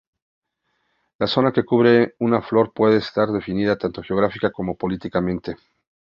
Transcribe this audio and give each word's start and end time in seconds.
La 1.19 1.27
zona 1.27 1.51
que 1.57 1.63
cubre 1.63 2.15
una 2.17 2.41
flora 2.41 2.71
puede 2.73 2.97
estar 2.97 3.29
definida 3.31 3.75
tanto 3.77 4.01
geográfica 4.01 4.49
como 4.51 4.75
políticamente. 4.75 5.57